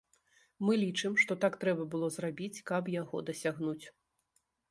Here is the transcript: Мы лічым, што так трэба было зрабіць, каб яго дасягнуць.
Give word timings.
Мы 0.67 0.77
лічым, 0.83 1.13
што 1.23 1.35
так 1.43 1.57
трэба 1.65 1.83
было 1.95 2.09
зрабіць, 2.17 2.63
каб 2.71 2.83
яго 2.95 3.17
дасягнуць. 3.31 3.85